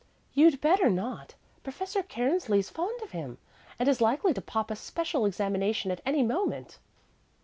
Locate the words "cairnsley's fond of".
2.01-3.11